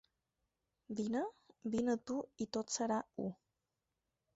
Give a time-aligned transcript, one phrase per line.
[1.01, 1.21] Vine?
[1.75, 3.29] Vine tu i tot serà u.